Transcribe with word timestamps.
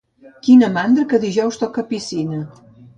Quina 0.47 0.69
mandra 0.79 1.05
que 1.13 1.21
dijous 1.27 1.63
toca 1.67 1.87
piscina. 1.95 2.45